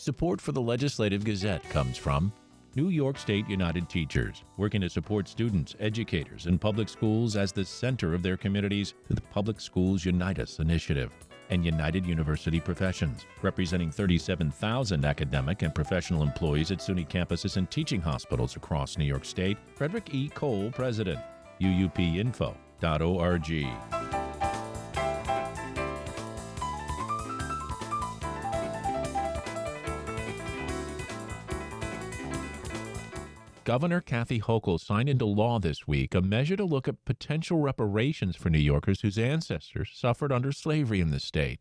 [0.00, 2.32] Support for the Legislative Gazette comes from
[2.74, 7.66] New York State United Teachers, working to support students, educators, and public schools as the
[7.66, 11.12] center of their communities through the Public Schools Unite Us initiative,
[11.50, 18.00] and United University Professions, representing 37,000 academic and professional employees at SUNY campuses and teaching
[18.00, 19.58] hospitals across New York State.
[19.74, 20.30] Frederick E.
[20.30, 21.20] Kowal, President,
[21.60, 22.56] uupinfo.org.
[33.70, 38.34] Governor Kathy Hochul signed into law this week a measure to look at potential reparations
[38.34, 41.60] for New Yorkers whose ancestors suffered under slavery in the state.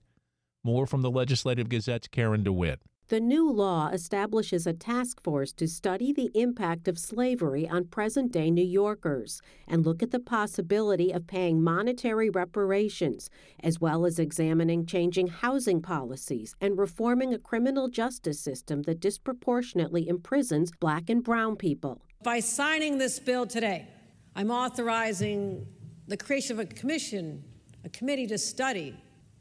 [0.63, 2.81] More from the Legislative Gazette's Karen DeWitt.
[3.09, 8.31] The new law establishes a task force to study the impact of slavery on present
[8.31, 13.31] day New Yorkers and look at the possibility of paying monetary reparations,
[13.63, 20.07] as well as examining changing housing policies and reforming a criminal justice system that disproportionately
[20.07, 22.03] imprisons black and brown people.
[22.21, 23.87] By signing this bill today,
[24.35, 25.65] I'm authorizing
[26.07, 27.43] the creation of a commission,
[27.83, 28.95] a committee to study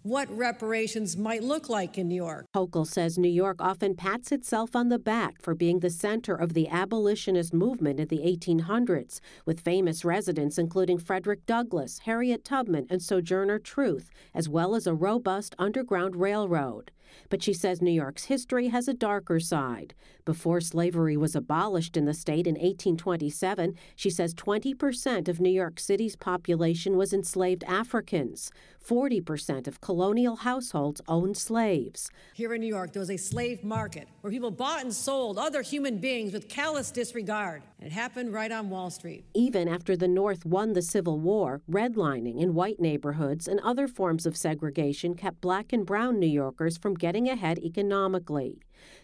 [0.08, 2.46] what reparations might look like in New York.
[2.54, 6.54] Hochul says New York often pats itself on the back for being the center of
[6.54, 13.02] the abolitionist movement in the 1800s, with famous residents including Frederick Douglass, Harriet Tubman, and
[13.02, 16.90] Sojourner Truth, as well as a robust underground railroad.
[17.28, 19.94] But she says New York's history has a darker side.
[20.24, 25.80] Before slavery was abolished in the state in 1827, she says 20% of New York
[25.80, 28.50] City's population was enslaved Africans.
[28.86, 32.10] 40% of colonial households owned slaves.
[32.34, 35.62] Here in New York, there was a slave market where people bought and sold other
[35.62, 37.62] human beings with callous disregard.
[37.80, 39.24] It happened right on Wall Street.
[39.34, 44.26] Even after the North won the Civil War, redlining in white neighborhoods and other forms
[44.26, 48.60] of segregation kept black and brown New Yorkers from getting ahead economically.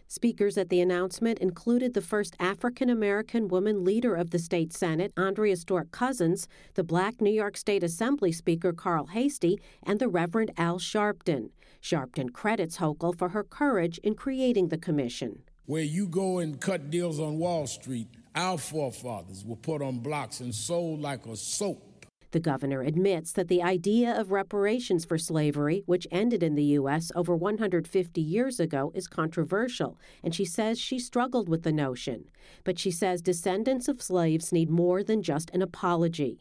[0.06, 5.13] Speakers at the announcement included the first African American woman leader of the state Senate,
[5.17, 10.79] Andrea Stewart-Cousins, the black New York State Assembly Speaker Carl Heastie, and the Reverend Al
[10.79, 11.51] Sharpton.
[11.83, 15.42] Sharpton credits Hochul for her courage in creating the commission.
[15.67, 20.41] Where you go and cut deals on Wall Street, our forefathers were put on blocks
[20.41, 21.93] and sold like a soap.
[22.34, 27.12] The governor admits that the idea of reparations for slavery, which ended in the U.S.
[27.14, 32.24] over 150 years ago, is controversial, and she says she struggled with the notion.
[32.64, 36.40] But she says descendants of slaves need more than just an apology.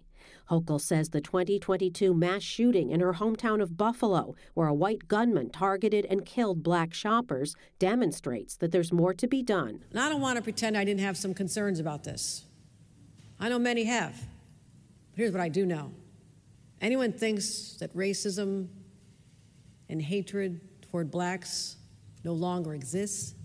[0.50, 5.52] Hochul says the 2022 mass shooting in her hometown of Buffalo, where a white gunman
[5.52, 9.84] targeted and killed black shoppers, demonstrates that there's more to be done.
[9.92, 12.46] And I don't want to pretend I didn't have some concerns about this.
[13.40, 14.33] I know many have.
[15.14, 15.92] But here's what I do know.
[16.82, 18.68] Anyone thinks that racism
[19.88, 20.60] and hatred
[20.90, 21.78] toward blacks
[22.24, 23.36] no longer exists,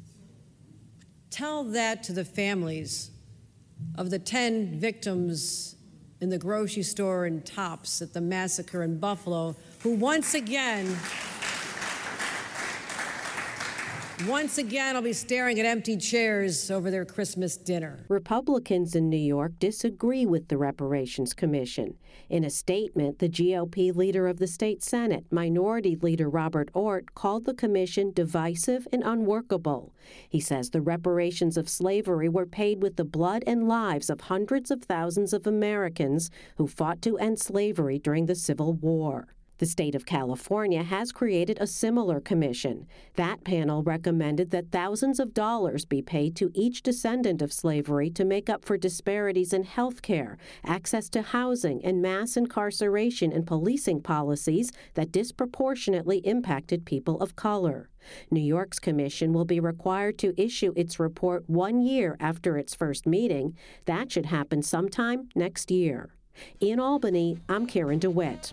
[1.31, 3.11] tell that to the families
[3.97, 5.77] of the 10 victims
[6.21, 10.97] in the grocery store in Tops at the massacre in Buffalo, who once again
[14.27, 18.05] once again, I'll be staring at empty chairs over their Christmas dinner.
[18.09, 21.95] Republicans in New York disagree with the Reparations Commission.
[22.29, 27.45] In a statement, the GOP leader of the state Senate, Minority Leader Robert Ortt, called
[27.45, 29.95] the commission divisive and unworkable.
[30.29, 34.71] He says the reparations of slavery were paid with the blood and lives of hundreds
[34.71, 39.29] of thousands of Americans who fought to end slavery during the Civil War.
[39.59, 42.87] The state of California has created a similar commission.
[43.17, 48.25] That panel recommended that thousands of dollars be paid to each descendant of slavery to
[48.25, 54.01] make up for disparities in health care, access to housing, and mass incarceration and policing
[54.01, 57.91] policies that disproportionately impacted people of color.
[58.31, 63.07] New York's commission will be required to issue its report one year after its first
[63.07, 63.57] meeting.
[63.87, 66.11] That should happen sometime next year.
[66.61, 68.53] In Albany, I'm Karen DeWitt.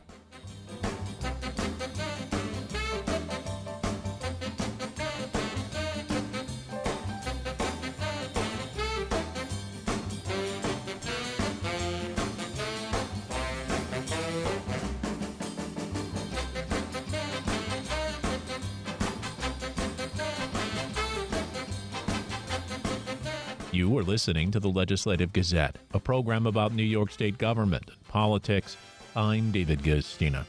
[23.75, 28.07] You are listening to the Legislative Gazette, a program about New York State government and
[28.07, 28.77] politics.
[29.17, 30.45] I'm David Guistina.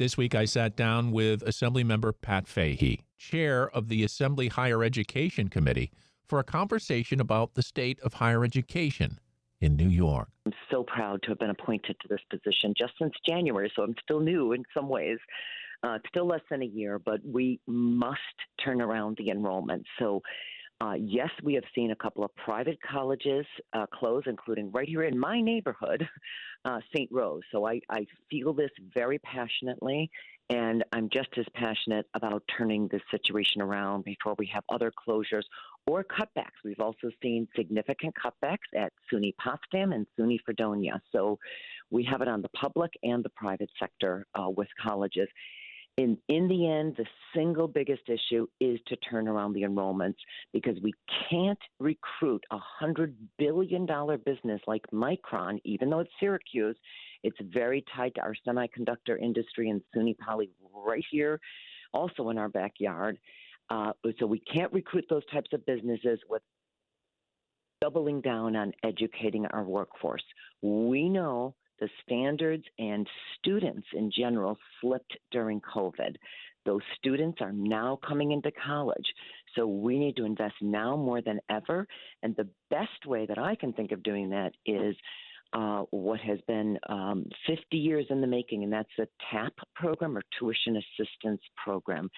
[0.00, 5.48] This week I sat down with Assemblymember Pat Fahey, chair of the Assembly Higher Education
[5.48, 5.90] Committee,
[6.26, 9.20] for a conversation about the state of higher education
[9.60, 10.30] in New York.
[10.46, 13.94] I'm so proud to have been appointed to this position just since January, so I'm
[14.02, 15.18] still new in some ways.
[15.82, 18.20] Uh, still less than a year, but we must
[18.64, 19.84] turn around the enrollment.
[19.98, 20.22] So,
[20.80, 23.44] uh, yes, we have seen a couple of private colleges
[23.74, 26.08] uh, close, including right here in my neighborhood,
[26.64, 27.08] uh, St.
[27.12, 27.42] Rose.
[27.52, 30.10] So I, I feel this very passionately,
[30.48, 35.44] and I'm just as passionate about turning this situation around before we have other closures
[35.86, 36.58] or cutbacks.
[36.64, 41.00] We've also seen significant cutbacks at SUNY Potsdam and SUNY Fredonia.
[41.12, 41.38] So
[41.90, 45.28] we have it on the public and the private sector uh, with colleges.
[45.96, 47.04] In, in the end, the
[47.34, 50.16] single biggest issue is to turn around the enrollments
[50.52, 50.94] because we
[51.30, 53.86] can't recruit a $100 billion
[54.24, 56.76] business like Micron, even though it's Syracuse.
[57.22, 61.38] It's very tied to our semiconductor industry in SUNY Poly right here,
[61.92, 63.18] also in our backyard.
[63.68, 66.42] Uh, so we can't recruit those types of businesses with
[67.80, 70.24] doubling down on educating our workforce.
[70.62, 73.06] We know the standards and
[73.38, 76.16] students in general slipped during COVID.
[76.66, 79.06] Those students are now coming into college.
[79.56, 81.86] So we need to invest now more than ever.
[82.22, 84.94] And the best way that I can think of doing that is
[85.52, 90.16] uh, what has been um, 50 years in the making, and that's a TAP program
[90.16, 92.08] or tuition assistance program.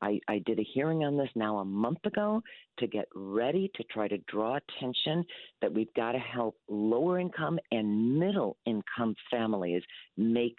[0.00, 2.42] I, I did a hearing on this now a month ago
[2.78, 5.24] to get ready to try to draw attention
[5.60, 9.82] that we've got to help lower income and middle income families
[10.16, 10.58] make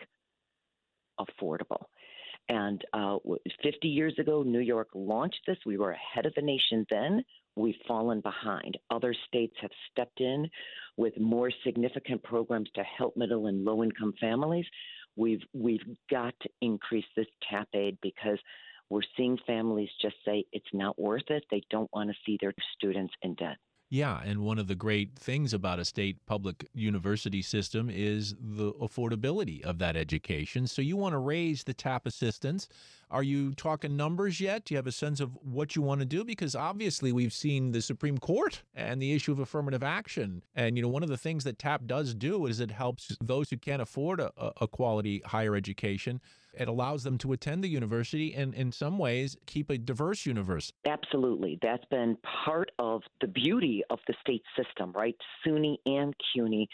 [1.20, 1.86] affordable.
[2.50, 3.18] And uh,
[3.64, 5.58] 50 years ago, New York launched this.
[5.66, 7.24] We were ahead of the nation then.
[7.56, 8.78] We've fallen behind.
[8.90, 10.50] Other states have stepped in
[10.98, 14.66] with more significant programs to help middle and low income families.
[15.16, 18.40] We've we've got to increase this TAP aid because
[18.90, 21.44] we're seeing families just say it's not worth it.
[21.52, 23.58] They don't want to see their students in debt.
[23.92, 28.72] Yeah, and one of the great things about a state public university system is the
[28.74, 30.68] affordability of that education.
[30.68, 32.68] So you want to raise the TAP assistance.
[33.10, 34.66] Are you talking numbers yet?
[34.66, 36.24] Do you have a sense of what you want to do?
[36.24, 40.44] Because obviously we've seen the Supreme Court and the issue of affirmative action.
[40.54, 43.50] And, you know, one of the things that TAP does do is it helps those
[43.50, 44.32] who can't afford a,
[44.62, 46.22] a quality higher education
[46.60, 50.76] it allows them to attend the university and, in some ways, keep a diverse university.
[50.86, 51.58] Absolutely.
[51.62, 55.16] That's been part of the beauty of the state system, right?
[55.46, 56.68] SUNY and CUNY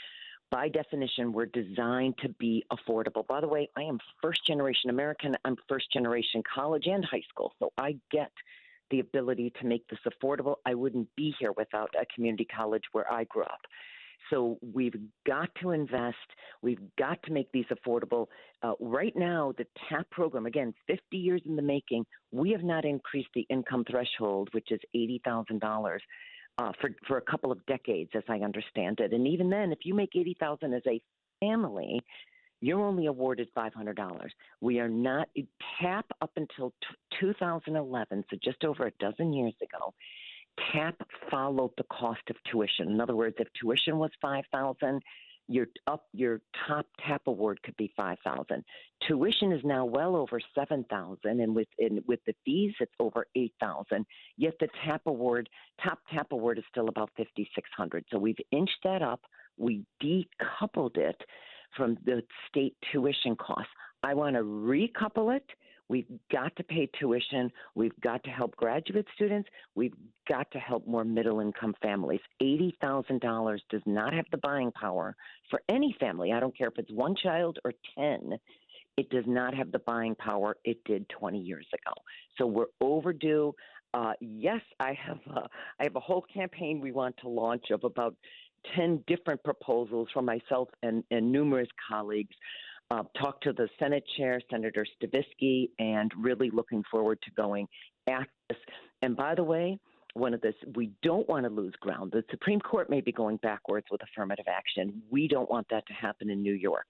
[0.52, 3.26] by definition, were designed to be affordable.
[3.28, 5.36] By the way, I am first generation American.
[5.44, 8.32] I'm first generation college and high school, so I get
[8.92, 10.56] the ability to make this affordable.
[10.66, 13.62] I wouldn't be here without a community college where I grew up.
[14.30, 14.96] So we've
[15.28, 16.16] got to invest.
[16.62, 18.28] We've got to make these affordable.
[18.64, 22.86] Uh, right now, the TAP program, again, 50 years in the making, we have not
[22.86, 26.00] increased the income threshold, which is $80,000.
[26.58, 29.80] Uh, for for a couple of decades, as I understand it, and even then, if
[29.84, 31.02] you make eighty thousand as a
[31.42, 32.02] family,
[32.62, 34.30] you're only awarded $500.
[34.62, 35.28] We are not
[35.80, 39.94] TAP up until t- 2011, so just over a dozen years ago,
[40.72, 40.96] TAP
[41.30, 42.90] followed the cost of tuition.
[42.90, 45.02] In other words, if tuition was five thousand,
[45.48, 48.64] your up your top TAP award could be five thousand.
[49.08, 53.28] Tuition is now well over seven thousand, and with in, with the fees, it's over
[53.36, 54.06] eight thousand.
[54.38, 55.50] Yet the TAP award,
[55.84, 58.06] top TAP award, is still about fifty six hundred.
[58.12, 59.22] So we've inched that up.
[59.58, 61.22] We decoupled it
[61.78, 63.72] from the state tuition costs.
[64.04, 65.46] I want to recouple it
[65.88, 67.52] We've got to pay tuition.
[67.76, 69.50] We've got to help graduate students.
[69.76, 69.94] We've
[70.28, 72.22] got to help more middle income families.
[72.42, 75.16] $80,000 does not have the buying power
[75.50, 76.32] for any family.
[76.32, 78.34] I don't care if it's one child or 10.
[78.98, 81.94] It does not have the buying power it did 20 years ago.
[82.38, 83.54] So we're overdue.
[83.94, 85.42] Uh, yes, I have a,
[85.80, 88.16] I have a whole campaign we want to launch of about
[88.76, 92.36] 10 different proposals from myself and, and numerous colleagues
[92.92, 97.68] uh, talked to the Senate chair, Senator Stavisky, and really looking forward to going
[98.08, 98.58] at this.
[99.02, 99.80] And by the way,
[100.14, 102.12] one of this, we don't want to lose ground.
[102.14, 105.02] The Supreme Court may be going backwards with affirmative action.
[105.10, 106.86] We don't want that to happen in New York.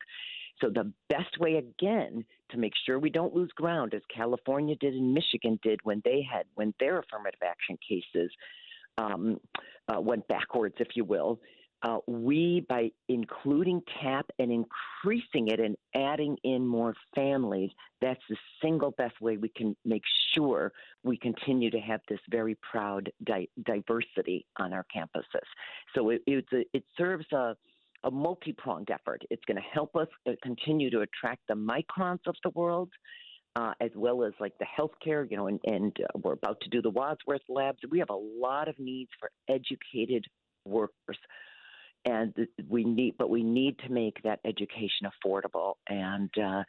[0.61, 4.93] So the best way again to make sure we don't lose ground, as California did
[4.93, 8.31] and Michigan did when they had when their affirmative action cases
[8.97, 9.39] um,
[9.89, 11.39] uh, went backwards, if you will,
[11.83, 17.69] uh, we, by including TAP and increasing it and adding in more families,
[18.01, 20.03] that's the single best way we can make
[20.33, 20.71] sure
[21.03, 25.45] we continue to have this very proud di- diversity on our campuses.
[25.93, 27.55] So it, a, it serves a,
[28.03, 29.23] a multi pronged effort.
[29.29, 32.89] It's going to help us uh, continue to attract the microns of the world.
[33.57, 36.67] Uh, as well as like the healthcare, you know, and, and uh, we're about to
[36.67, 37.77] do the Wadsworth labs.
[37.89, 40.25] We have a lot of needs for educated
[40.65, 41.17] workers
[42.05, 42.33] and
[42.69, 45.73] we need, but we need to make that education affordable.
[45.87, 46.63] And uh,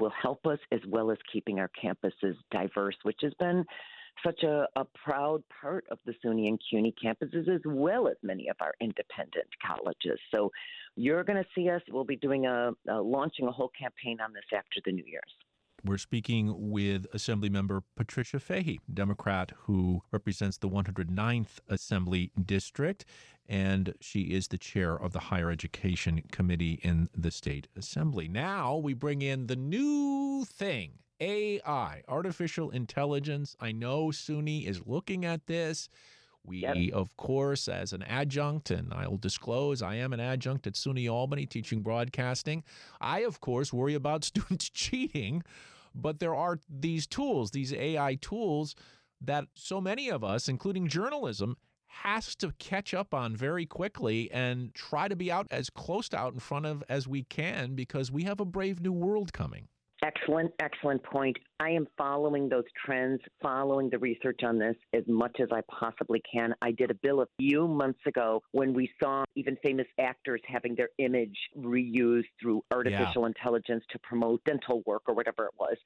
[0.00, 3.64] will help us as well as keeping our campuses diverse, which has been
[4.24, 8.48] such a, a proud part of the SUNY and CUNY campuses, as well as many
[8.48, 10.18] of our independent colleges.
[10.30, 10.50] So
[10.96, 11.82] you're going to see us.
[11.90, 15.32] We'll be doing a, a launching a whole campaign on this after the New Year's.
[15.84, 23.04] We're speaking with Assemblymember Patricia Fahey, Democrat who represents the 109th Assembly District,
[23.48, 28.28] and she is the chair of the Higher Education Committee in the State Assembly.
[28.28, 33.56] Now we bring in the new thing AI, artificial intelligence.
[33.58, 35.88] I know SUNY is looking at this.
[36.44, 36.76] We, yep.
[36.92, 41.46] of course, as an adjunct, and I'll disclose I am an adjunct at SUNY Albany
[41.46, 42.64] teaching broadcasting.
[43.00, 45.42] I, of course, worry about students cheating,
[45.94, 48.74] but there are these tools, these AI tools,
[49.20, 51.56] that so many of us, including journalism,
[51.86, 56.16] has to catch up on very quickly and try to be out as close to
[56.16, 59.68] out in front of as we can because we have a brave new world coming.
[60.04, 61.36] Excellent, excellent point.
[61.60, 66.20] I am following those trends, following the research on this as much as I possibly
[66.30, 66.52] can.
[66.60, 70.74] I did a bill a few months ago when we saw even famous actors having
[70.74, 73.28] their image reused through artificial yeah.
[73.28, 75.76] intelligence to promote dental work or whatever it was.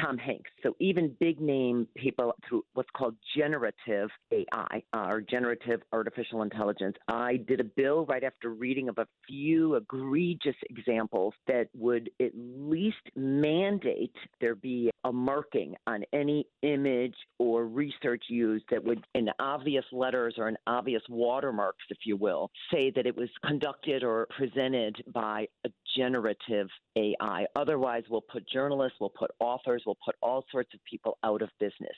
[0.00, 0.50] Tom Hanks.
[0.62, 6.96] So even big name people through what's called generative AI uh, or generative artificial intelligence.
[7.08, 12.32] I did a bill right after reading of a few egregious examples that would at
[12.34, 19.28] least mandate there be a marking on any image or research used that would, in
[19.38, 24.26] obvious letters or in obvious watermarks, if you will, say that it was conducted or
[24.36, 27.46] presented by a generative AI.
[27.54, 31.48] Otherwise, we'll put journalists, we'll put authors, we'll put all sorts of people out of
[31.58, 31.96] business.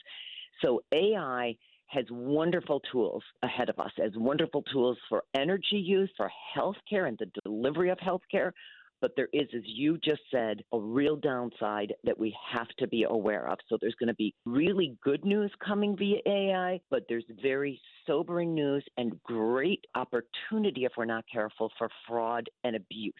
[0.62, 6.30] So AI has wonderful tools ahead of us, as wonderful tools for energy use, for
[6.56, 8.52] healthcare and the delivery of healthcare.
[9.00, 13.04] But there is, as you just said, a real downside that we have to be
[13.08, 13.58] aware of.
[13.68, 18.54] So there's going to be really good news coming via AI, but there's very sobering
[18.54, 23.14] news and great opportunity if we're not careful for fraud and abuse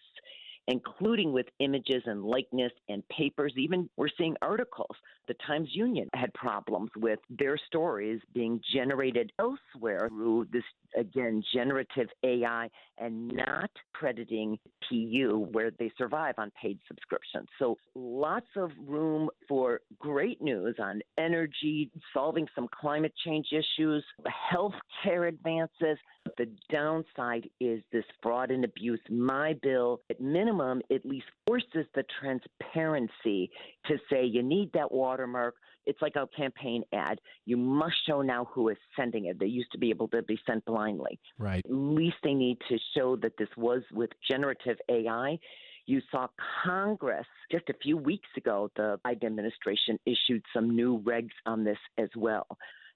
[0.68, 3.52] including with images and likeness and papers.
[3.56, 4.94] Even we're seeing articles.
[5.26, 10.62] The Times Union had problems with their stories being generated elsewhere through this,
[10.96, 14.58] again, generative AI and not crediting
[14.88, 17.48] PU where they survive on paid subscriptions.
[17.58, 24.04] So lots of room for great news on energy, solving some climate change issues,
[24.50, 25.98] health care advances.
[26.36, 29.00] The downside is this fraud and abuse.
[29.08, 33.50] My bill, at minimum, at least forces the transparency
[33.86, 35.54] to say you need that watermark.
[35.86, 37.20] It's like a campaign ad.
[37.46, 39.38] You must show now who is sending it.
[39.38, 41.18] They used to be able to be sent blindly.
[41.38, 41.64] Right.
[41.64, 45.38] At least they need to show that this was with generative AI.
[45.86, 46.28] You saw
[46.64, 51.78] Congress just a few weeks ago, the Biden administration issued some new regs on this
[51.96, 52.46] as well.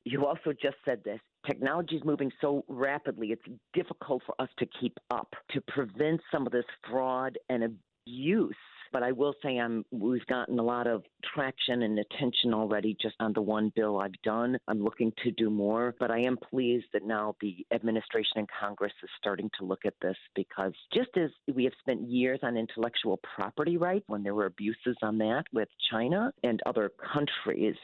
[0.05, 4.67] You also just said this technology is moving so rapidly, it's difficult for us to
[4.81, 8.57] keep up to prevent some of this fraud and abuse.
[8.93, 11.03] But I will say I'm we've gotten a lot of
[11.35, 14.59] traction and attention already just on the one bill I've done.
[14.69, 18.93] I'm looking to do more, but I am pleased that now the administration and Congress
[19.03, 23.19] is starting to look at this because just as we have spent years on intellectual
[23.35, 27.77] property rights when there were abuses on that with China and other countries,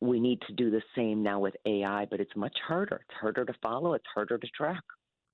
[0.00, 3.02] we need to do the same now with AI, but it's much harder.
[3.08, 4.82] It's harder to follow, it's harder to track.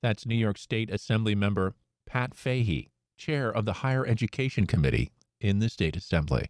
[0.03, 1.75] That's New York State Assembly member
[2.07, 6.47] Pat Fahey, chair of the Higher Education Committee in the State Assembly.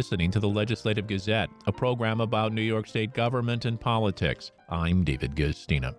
[0.00, 4.50] Listening to the Legislative Gazette, a program about New York State government and politics.
[4.70, 5.94] I'm David Guistina.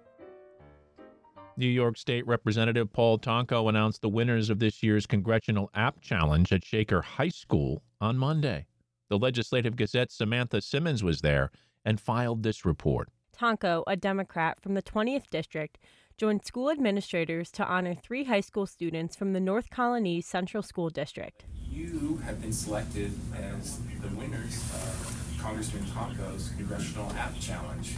[1.55, 6.51] New York State Representative Paul Tonko announced the winners of this year's Congressional App Challenge
[6.51, 8.65] at Shaker High School on Monday.
[9.09, 11.51] The Legislative Gazette's Samantha Simmons was there
[11.85, 13.07] and filed this report.
[13.37, 15.77] Tonko, a Democrat from the 20th District,
[16.21, 20.91] joined school administrators to honor three high school students from the North Colonie Central School
[20.91, 21.45] District.
[21.67, 27.95] You have been selected as the winners of Congressman Tonko's Congressional App Challenge.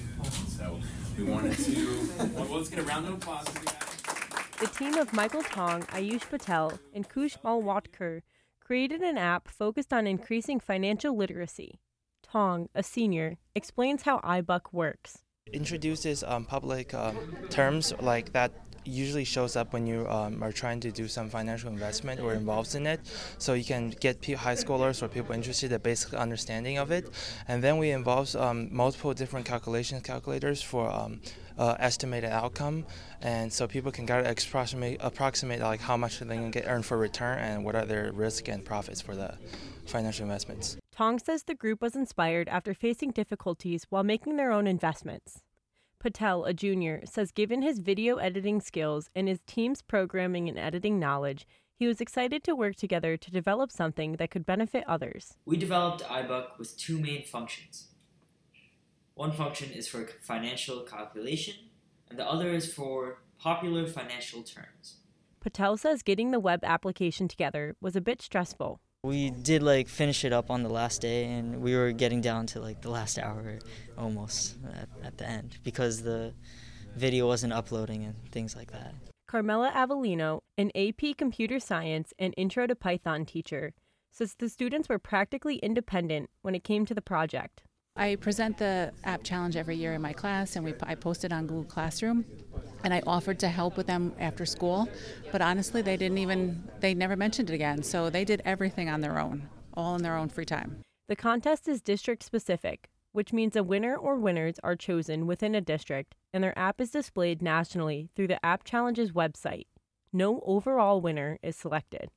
[0.47, 0.79] So
[1.17, 3.45] we wanted to, well, let's get a round of applause.
[3.49, 8.21] For The team of Michael Tong, Ayush Patel, and Kush Malwatker
[8.61, 11.81] created an app focused on increasing financial literacy.
[12.21, 15.23] Tong, a senior, explains how iBuck works.
[15.53, 17.15] Introduces um, public um,
[17.51, 18.51] terms like that
[18.85, 22.73] usually shows up when you um, are trying to do some financial investment or involved
[22.73, 22.99] in it.
[23.37, 27.07] So you can get high schoolers or people interested a basic understanding of it.
[27.47, 31.21] And then we involve um, multiple different calculation calculators for um,
[31.59, 32.83] uh, estimated outcome,
[33.21, 36.97] and so people can get approximate approximate like how much they can get earned for
[36.97, 39.37] return and what are their risk and profits for the
[39.85, 40.77] financial investments.
[40.95, 45.41] Tong says the group was inspired after facing difficulties while making their own investments.
[45.97, 50.99] Patel, a junior, says given his video editing skills and his team's programming and editing
[50.99, 55.35] knowledge, he was excited to work together to develop something that could benefit others.
[55.45, 57.87] We developed iBook with two main functions.
[59.15, 61.55] One function is for financial calculation,
[62.07, 64.97] and the other is for popular financial terms.
[65.39, 68.79] Patel says getting the web application together was a bit stressful.
[69.03, 72.45] We did like finish it up on the last day, and we were getting down
[72.47, 73.59] to like the last hour
[73.97, 76.33] almost at, at the end because the
[76.95, 78.95] video wasn't uploading and things like that.
[79.27, 83.73] Carmela Avellino, an AP Computer Science and Intro to Python teacher,
[84.09, 87.63] says the students were practically independent when it came to the project.
[87.95, 91.31] I present the app challenge every year in my class, and we, I post it
[91.31, 92.25] on Google Classroom.
[92.83, 94.89] And I offered to help with them after school,
[95.31, 97.83] but honestly, they didn't even, they never mentioned it again.
[97.83, 100.81] So they did everything on their own, all in their own free time.
[101.07, 105.61] The contest is district specific, which means a winner or winners are chosen within a
[105.61, 109.67] district, and their app is displayed nationally through the App Challenge's website.
[110.11, 112.09] No overall winner is selected.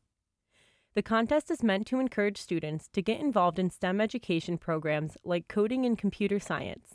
[0.97, 5.47] The contest is meant to encourage students to get involved in STEM education programs like
[5.47, 6.95] coding and computer science.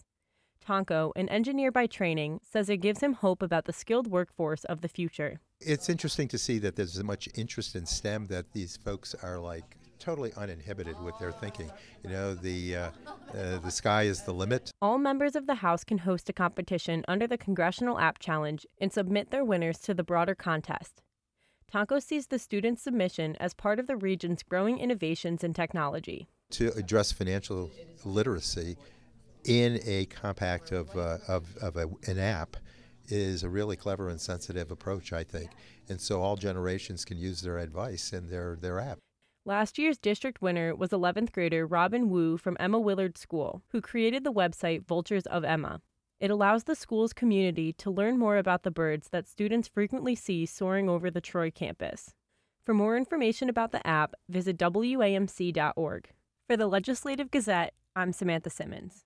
[0.68, 4.82] Tonko, an engineer by training, says it gives him hope about the skilled workforce of
[4.82, 5.40] the future.
[5.60, 9.38] It's interesting to see that there's as much interest in STEM that these folks are
[9.38, 11.72] like totally uninhibited with their thinking.
[12.04, 12.90] You know, the uh,
[13.38, 14.72] uh, the sky is the limit.
[14.82, 18.92] All members of the House can host a competition under the Congressional App Challenge and
[18.92, 21.04] submit their winners to the broader contest.
[21.74, 26.28] Tonko sees the student submission as part of the region's growing innovations in technology.
[26.52, 27.72] To address financial
[28.04, 28.76] literacy
[29.46, 32.58] in a compact of, uh, of, of a, an app
[33.08, 35.52] is a really clever and sensitive approach, I think.
[35.88, 39.00] And so all generations can use their advice in their, their app.
[39.46, 44.24] Last year's district winner was 11th grader Robin Wu from Emma Willard School, who created
[44.24, 45.82] the website Vultures of Emma.
[46.22, 50.46] It allows the school's community to learn more about the birds that students frequently see
[50.46, 52.14] soaring over the Troy campus.
[52.64, 56.10] For more information about the app, visit WAMC.org.
[56.46, 59.04] For the Legislative Gazette, I'm Samantha Simmons.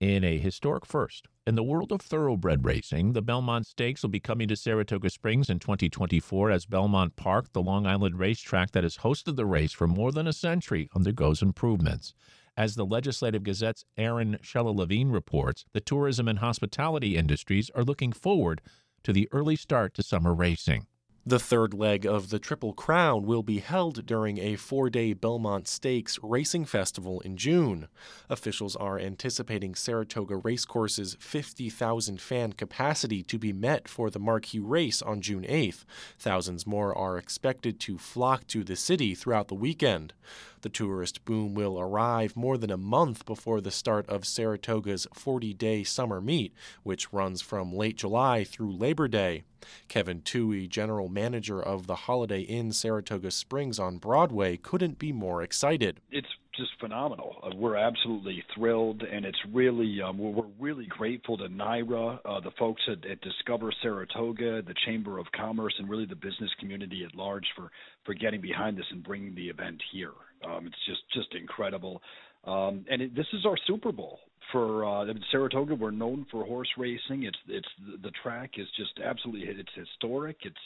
[0.00, 4.18] In a historic first, in the world of thoroughbred racing, the Belmont Stakes will be
[4.18, 8.98] coming to Saratoga Springs in 2024 as Belmont Park, the Long Island racetrack that has
[8.98, 12.14] hosted the race for more than a century, undergoes improvements.
[12.58, 18.10] As the Legislative Gazette's Aaron Shella Levine reports, the tourism and hospitality industries are looking
[18.10, 18.60] forward
[19.04, 20.88] to the early start to summer racing.
[21.28, 25.68] The third leg of the Triple Crown will be held during a four day Belmont
[25.68, 27.88] Stakes racing festival in June.
[28.30, 35.02] Officials are anticipating Saratoga Racecourse's 50,000 fan capacity to be met for the marquee race
[35.02, 35.84] on June 8th.
[36.18, 40.14] Thousands more are expected to flock to the city throughout the weekend.
[40.62, 45.52] The tourist boom will arrive more than a month before the start of Saratoga's 40
[45.52, 49.44] day summer meet, which runs from late July through Labor Day.
[49.88, 55.42] Kevin Toohey, general manager of the Holiday Inn Saratoga Springs on Broadway, couldn't be more
[55.42, 56.00] excited.
[56.12, 57.36] It's just phenomenal.
[57.42, 62.52] Uh, we're absolutely thrilled, and it's really um, we're, really grateful to NYRA, uh, the
[62.58, 67.16] folks at, at, Discover Saratoga, the Chamber of Commerce, and really the business community at
[67.16, 67.70] large for
[68.04, 70.12] for getting behind this and bringing the event here.
[70.48, 72.00] Um, it's just just incredible.
[72.44, 74.20] Um, and it, this is our Super Bowl
[74.52, 75.74] for uh, Saratoga.
[75.74, 77.24] We're known for horse racing.
[77.24, 80.38] It's it's the, the track is just absolutely it's historic.
[80.42, 80.56] It's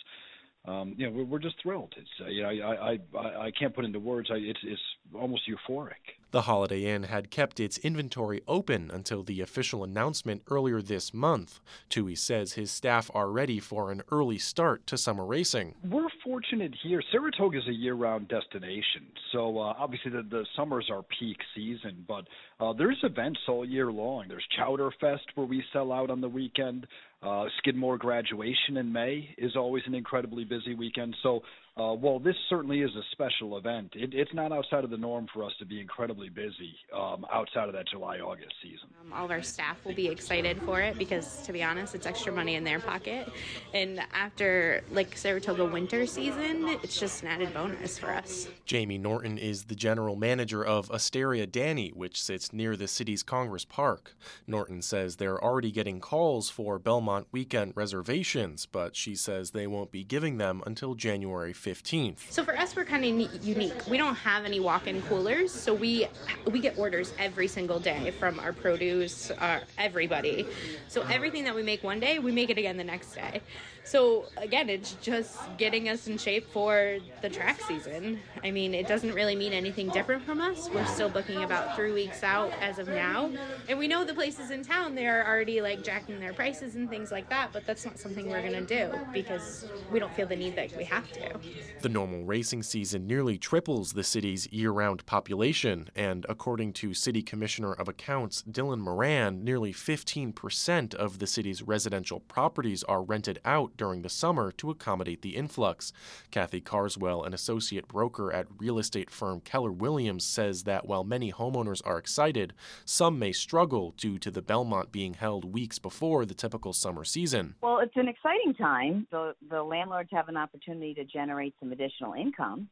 [0.65, 1.93] um, you know, we're just thrilled.
[1.97, 4.31] It's uh, you know, I, I I can't put into words.
[4.31, 4.81] I, it's it's
[5.13, 6.17] almost euphoric.
[6.31, 11.61] The Holiday Inn had kept its inventory open until the official announcement earlier this month.
[11.91, 15.75] Toohey says his staff are ready for an early start to summer racing.
[15.85, 17.03] We're fortunate here.
[17.11, 22.27] Saratoga is a year-round destination, so uh, obviously the, the summers are peak season, but
[22.61, 24.27] uh, there's events all year long.
[24.29, 26.87] There's Chowder Fest where we sell out on the weekend.
[27.23, 31.15] Uh, Skidmore graduation in May is always an incredibly busy weekend.
[31.23, 31.43] So
[31.75, 33.93] uh, well, this certainly is a special event.
[33.95, 37.67] It, it's not outside of the norm for us to be incredibly busy um, outside
[37.67, 38.91] of that July August season.
[39.01, 42.07] Um, all of our staff will be excited for it because, to be honest, it's
[42.07, 43.27] extra money in their pocket.
[43.73, 48.49] And after like Saratoga winter season, it's just an added bonus for us.
[48.67, 53.65] Jamie Norton is the general manager of Osteria Danny, which sits near the city's Congress
[53.65, 54.15] Park.
[54.47, 59.91] Norton says they're already getting calls for Belmont weekend reservations, but she says they won't
[59.91, 62.31] be giving them until January 15th.
[62.31, 63.87] So for us, we're kind of unique.
[63.89, 66.07] We don't have any walk-in coolers, so we
[66.51, 70.47] we get orders every single day from our produce, uh, everybody.
[70.89, 73.41] So everything that we make one day, we make it again the next day.
[73.85, 78.21] So again, it's just getting us in shape for the track season.
[78.45, 80.71] I mean, it doesn't really mean anything different from us.
[80.71, 83.33] We're still booking about three weeks out as of now,
[83.69, 87.02] and we know the places in town they're already like jacking their prices and things
[87.11, 87.51] like that.
[87.53, 90.85] But that's not something we're gonna do because we don't feel the need that we
[90.85, 91.33] have to.
[91.81, 97.73] The normal racing season nearly triples the city's year-round population, and according to City Commissioner
[97.73, 104.03] of Accounts Dillon Moran, nearly 15% of the city's residential properties are rented out during
[104.03, 105.93] the summer to accommodate the influx.
[106.31, 111.33] Kathy Carswell, an associate broker at real estate firm Keller Williams, says that while many
[111.33, 112.53] homeowners are excited,
[112.85, 117.55] some may struggle due to the Belmont being held weeks before the typical summer season.
[117.63, 119.07] Well, it's an exciting time.
[119.11, 122.69] The, the landlords have an opportunity to generate some additional income,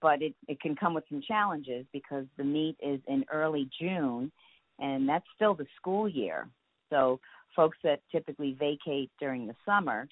[0.00, 4.32] but it, it can come with some challenges because the meet is in early June,
[4.78, 6.48] and that's still the school year.
[6.90, 7.20] So
[7.54, 10.08] folks that typically vacate during the summer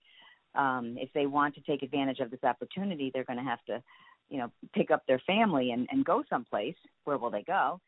[0.56, 3.82] um, if they want to take advantage of this opportunity, they're going to have to,
[4.30, 6.76] you know, pick up their family and, and go someplace.
[7.04, 7.80] Where will they go?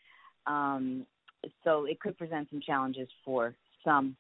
[0.47, 1.07] Um,
[1.65, 3.55] so it could present some challenges for
[3.85, 4.17] some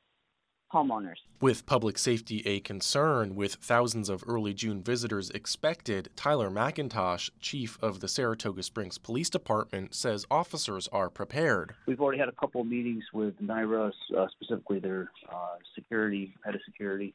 [0.72, 1.16] homeowners.
[1.40, 7.78] With public safety a concern, with thousands of early June visitors expected, Tyler McIntosh, chief
[7.82, 11.74] of the Saratoga Springs Police Department, says officers are prepared.
[11.86, 16.54] We've already had a couple of meetings with NYRA, uh, specifically their uh, security, head
[16.54, 17.14] of security,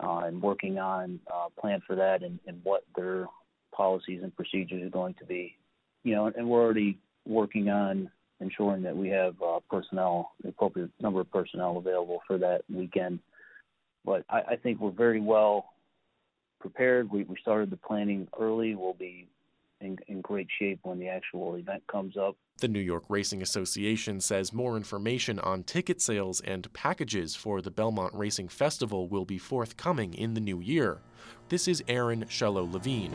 [0.00, 3.26] uh, and working on a uh, plan for that and, and what their
[3.72, 5.56] policies and procedures are going to be.
[6.04, 10.90] You know, and we're already working on ensuring that we have uh, personnel, the appropriate
[11.00, 13.18] number of personnel available for that weekend.
[14.04, 15.66] But I, I think we're very well
[16.60, 17.10] prepared.
[17.10, 18.74] We, we started the planning early.
[18.74, 19.28] We'll be
[19.80, 22.36] in, in great shape when the actual event comes up.
[22.58, 27.70] The New York Racing Association says more information on ticket sales and packages for the
[27.70, 30.98] Belmont Racing Festival will be forthcoming in the new year.
[31.48, 33.14] This is Aaron Shello Levine.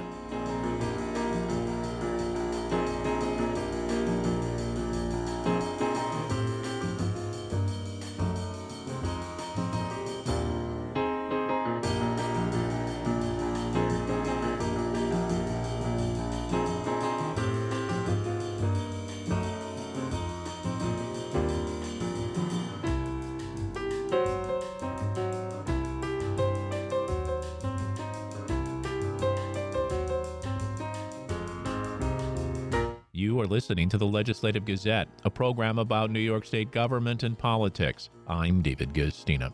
[33.15, 37.38] You are listening to the Legislative Gazette, a program about New York State government and
[37.38, 38.10] politics.
[38.26, 39.54] I'm David Guistina.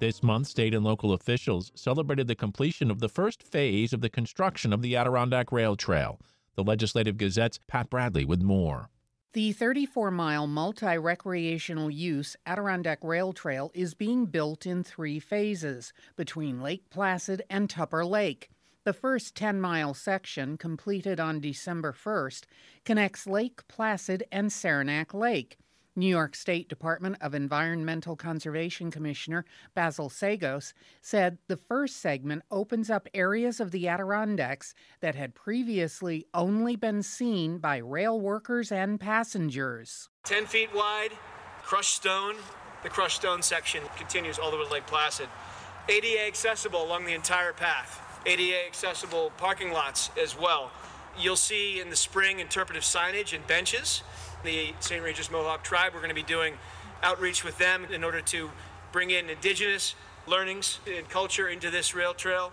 [0.00, 4.08] This month, state and local officials celebrated the completion of the first phase of the
[4.08, 6.18] construction of the Adirondack Rail Trail.
[6.56, 8.90] The Legislative Gazette's Pat Bradley with more.
[9.32, 15.92] The 34 mile multi recreational use Adirondack Rail Trail is being built in three phases
[16.16, 18.50] between Lake Placid and Tupper Lake.
[18.84, 22.44] The first 10 mile section, completed on December 1st,
[22.86, 25.58] connects Lake Placid and Saranac Lake.
[25.94, 32.88] New York State Department of Environmental Conservation Commissioner Basil Seggos said the first segment opens
[32.88, 38.98] up areas of the Adirondacks that had previously only been seen by rail workers and
[38.98, 40.08] passengers.
[40.24, 41.10] 10 feet wide,
[41.62, 42.36] crushed stone.
[42.82, 45.28] The crushed stone section continues all the way to Lake Placid.
[45.86, 48.09] ADA accessible along the entire path.
[48.26, 50.70] ADA accessible parking lots as well.
[51.18, 54.02] You'll see in the spring interpretive signage and benches.
[54.44, 55.02] The St.
[55.02, 56.54] Regis Mohawk tribe, we're going to be doing
[57.02, 58.50] outreach with them in order to
[58.92, 59.94] bring in indigenous
[60.26, 62.52] learnings and culture into this rail trail.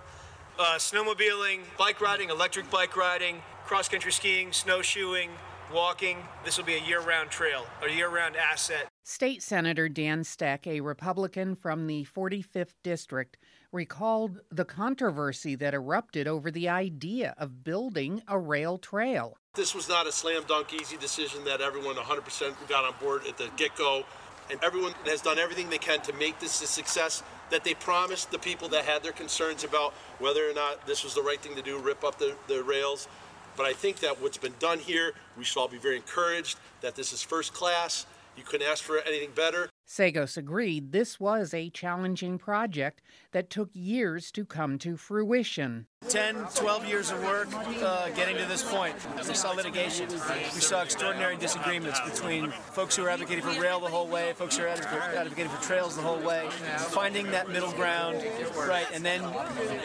[0.60, 5.30] Uh, snowmobiling, bike riding, electric bike riding, cross country skiing, snowshoeing,
[5.74, 6.18] walking.
[6.44, 8.88] This will be a year round trail, a year round asset.
[9.04, 13.38] State Senator Dan Stec, a Republican from the 45th District,
[13.72, 19.38] recalled the controversy that erupted over the idea of building a rail trail.
[19.56, 23.38] This was not a slam dunk, easy decision that everyone 100% got on board at
[23.38, 24.06] the get go.
[24.50, 28.32] and everyone has done everything they can to make this a success that they promised
[28.32, 31.54] the people that had their concerns about whether or not this was the right thing
[31.56, 33.10] to do, rip up the, the rails.
[33.58, 36.96] But I think that what's been done here, we should all be very encouraged that
[36.96, 38.06] this is first class.
[38.38, 39.70] You couldn't ask for anything better.
[39.88, 45.88] Seggos agreed this was a challenging project that took years to come to fruition.
[46.10, 47.48] 10, 12 years of work
[47.82, 48.94] uh, getting to this point.
[49.16, 50.10] We saw litigation.
[50.10, 54.58] We saw extraordinary disagreements between folks who are advocating for rail the whole way, folks
[54.58, 56.50] who are advocating for trails the whole way,
[56.90, 58.22] finding that middle ground,
[58.68, 59.22] right, and then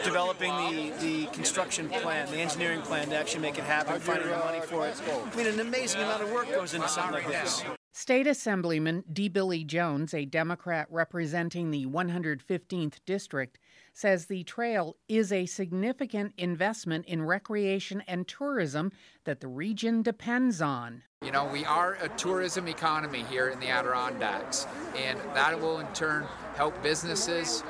[0.03, 4.37] developing the, the construction plan, the engineering plan to actually make it happen, finding the
[4.37, 5.01] money for it.
[5.31, 7.63] I mean, an amazing amount of work goes into something like this.
[7.95, 9.29] State Assemblyman D.
[9.29, 13.59] Billy Jones, a Democrat representing the 115th District,
[13.93, 18.91] says the trail is a significant investment in recreation and tourism
[19.25, 21.03] that the region depends on.
[21.23, 24.65] You know, we are a tourism economy here in the Adirondacks,
[24.97, 26.25] and that will in turn
[26.55, 27.63] help businesses.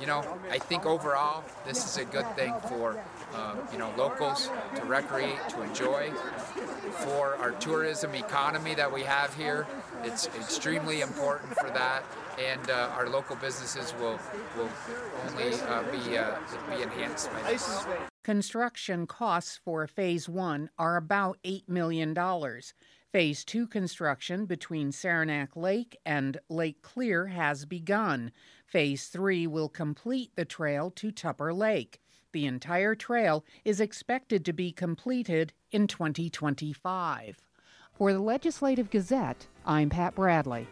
[0.00, 3.00] You know, I think overall this is a good thing for
[3.34, 6.10] uh, you know locals to recreate, to enjoy.
[6.98, 9.66] For our tourism economy that we have here,
[10.02, 12.02] it's extremely important for that,
[12.38, 14.18] and uh, our local businesses will
[14.56, 14.70] will
[15.28, 16.36] only uh, be uh,
[16.74, 17.86] be enhanced by this.
[18.24, 22.14] Construction costs for Phase 1 are about $8 million.
[23.10, 28.32] Phase 2 construction between Saranac Lake and Lake Clear has begun.
[28.66, 32.00] Phase 3 will complete the trail to Tupper Lake.
[32.32, 37.38] The entire trail is expected to be completed in 2025.
[37.94, 40.66] For the Legislative Gazette, I'm Pat Bradley.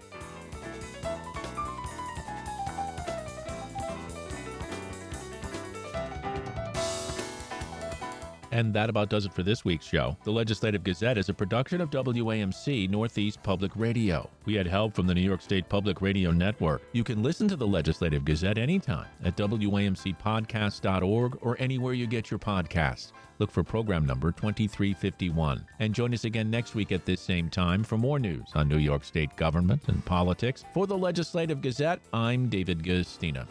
[8.56, 10.16] And that about does it for this week's show.
[10.24, 14.30] The Legislative Gazette is a production of WAMC Northeast Public Radio.
[14.46, 16.80] We had help from the New York State Public Radio Network.
[16.92, 22.38] You can listen to the Legislative Gazette anytime at WAMCpodcast.org or anywhere you get your
[22.38, 23.12] podcasts.
[23.38, 25.66] Look for program number 2351.
[25.78, 28.78] And join us again next week at this same time for more news on New
[28.78, 30.64] York State government and politics.
[30.72, 33.46] For the Legislative Gazette, I'm David Guistina.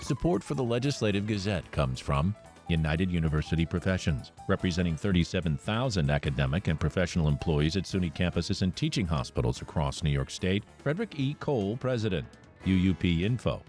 [0.00, 2.34] Support for the Legislative Gazette comes from
[2.70, 9.60] United University Professions, representing 37,000 academic and professional employees at SUNY campuses and teaching hospitals
[9.60, 10.64] across New York State.
[10.78, 11.36] Frederick E.
[11.40, 12.26] Kowal, President.
[12.64, 13.60] UUPinfo.org.